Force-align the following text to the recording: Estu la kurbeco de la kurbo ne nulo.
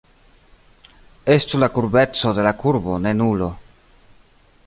Estu 1.33 1.59
la 1.63 1.69
kurbeco 1.75 2.33
de 2.39 2.47
la 2.49 2.55
kurbo 2.63 2.97
ne 3.05 3.13
nulo. 3.21 3.51